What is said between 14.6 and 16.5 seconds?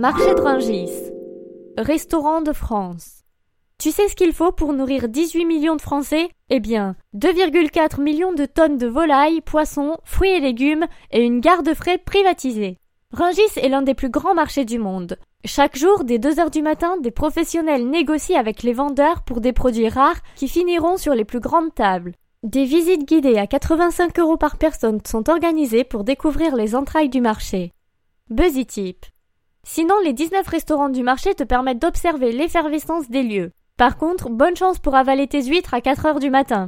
du monde. Chaque jour, dès 2